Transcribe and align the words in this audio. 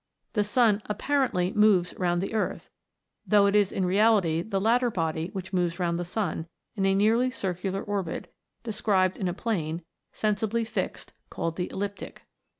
The 0.33 0.43
sun 0.43 0.81
apparently 0.87 1.53
moves 1.53 1.93
round 1.95 2.23
the 2.23 2.33
earth, 2.33 2.71
though 3.27 3.45
it 3.45 3.55
is 3.55 3.71
in 3.71 3.85
reality 3.85 4.41
the 4.41 4.59
latter 4.59 4.89
body 4.89 5.29
which 5.33 5.53
moves 5.53 5.77
round 5.77 5.99
the 5.99 6.03
sun, 6.05 6.47
in 6.75 6.87
a 6.87 6.95
nearly 6.95 7.29
circular 7.29 7.83
orbit, 7.83 8.33
described 8.63 9.17
in 9.19 9.27
a 9.27 9.33
plane, 9.35 9.83
sensibly 10.11 10.65
fixed, 10.65 11.13
called 11.29 11.55
the 11.55 11.67
ecliptic. 11.67 12.23